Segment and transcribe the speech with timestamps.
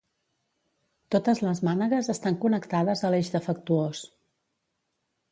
[1.15, 4.01] Totes les mànegues estan connectades a l'eix defectuós.